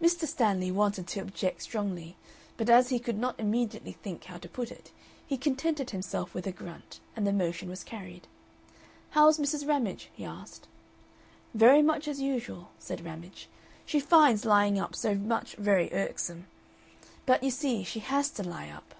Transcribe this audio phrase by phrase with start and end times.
[0.00, 0.26] Mr.
[0.26, 2.16] Stanley wanted to object strongly,
[2.56, 4.90] but as he could not immediately think how to put it,
[5.26, 8.26] he contented himself with a grunt, and the motion was carried.
[9.10, 9.68] "How's Mrs.
[9.68, 10.66] Ramage?" he asked.
[11.52, 13.50] "Very much as usual," said Ramage.
[13.84, 16.46] "She finds lying up so much very irksome.
[17.26, 18.94] But, you see, she HAS to lie up."